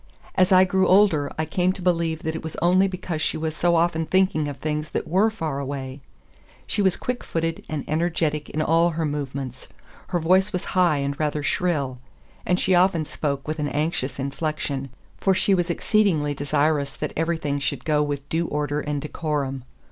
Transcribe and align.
As 0.33 0.51
I 0.51 0.63
grew 0.63 0.87
older, 0.87 1.31
I 1.37 1.45
came 1.45 1.73
to 1.73 1.81
believe 1.83 2.23
that 2.23 2.33
it 2.35 2.43
was 2.43 2.55
only 2.55 2.87
because 2.87 3.21
she 3.21 3.37
was 3.37 3.55
so 3.55 3.75
often 3.75 4.07
thinking 4.07 4.47
of 4.47 4.57
things 4.57 4.89
that 4.89 5.07
were 5.07 5.29
far 5.29 5.59
away. 5.59 6.01
She 6.65 6.81
was 6.81 6.97
quick 6.97 7.23
footed 7.23 7.63
and 7.69 7.85
energetic 7.87 8.49
in 8.49 8.63
all 8.63 8.89
her 8.89 9.05
movements. 9.05 9.67
Her 10.07 10.17
voice 10.19 10.51
was 10.51 10.65
high 10.73 10.97
and 10.97 11.19
rather 11.19 11.43
shrill, 11.43 11.99
and 12.47 12.59
she 12.59 12.73
often 12.73 13.05
spoke 13.05 13.47
with 13.47 13.59
an 13.59 13.69
anxious 13.69 14.17
inflection, 14.17 14.89
for 15.17 15.35
she 15.35 15.53
was 15.53 15.69
exceedingly 15.69 16.33
desirous 16.33 16.97
that 16.97 17.13
everything 17.15 17.59
should 17.59 17.85
go 17.85 18.01
with 18.01 18.27
due 18.27 18.47
order 18.47 18.79
and 18.81 19.03
decorum. 19.03 19.63